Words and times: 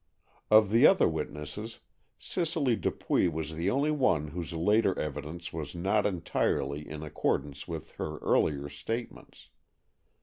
Of 0.49 0.71
the 0.71 0.87
other 0.87 1.07
witnesses, 1.07 1.77
Cicely 2.17 2.75
Dupuy 2.75 3.27
was 3.27 3.53
the 3.53 3.69
only 3.69 3.91
one 3.91 4.29
whose 4.29 4.51
later 4.51 4.97
evidence 4.97 5.53
was 5.53 5.75
not 5.75 6.07
entirely 6.07 6.89
in 6.89 7.03
accordance 7.03 7.67
with 7.67 7.91
her 7.97 8.17
earlier 8.17 8.67
statements. 8.67 9.49